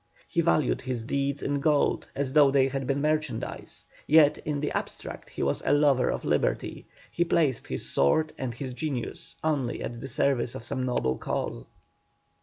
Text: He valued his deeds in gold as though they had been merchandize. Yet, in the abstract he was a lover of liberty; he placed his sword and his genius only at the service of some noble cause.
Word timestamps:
He 0.27 0.41
valued 0.41 0.81
his 0.81 1.03
deeds 1.03 1.43
in 1.43 1.59
gold 1.59 2.09
as 2.15 2.33
though 2.33 2.49
they 2.49 2.69
had 2.69 2.87
been 2.87 3.01
merchandize. 3.01 3.85
Yet, 4.07 4.39
in 4.39 4.59
the 4.59 4.71
abstract 4.71 5.29
he 5.29 5.43
was 5.43 5.61
a 5.63 5.73
lover 5.73 6.09
of 6.09 6.25
liberty; 6.25 6.87
he 7.11 7.23
placed 7.23 7.67
his 7.67 7.87
sword 7.87 8.33
and 8.35 8.51
his 8.55 8.73
genius 8.73 9.35
only 9.43 9.83
at 9.83 10.01
the 10.01 10.07
service 10.07 10.55
of 10.55 10.63
some 10.63 10.87
noble 10.87 11.19
cause. 11.19 11.65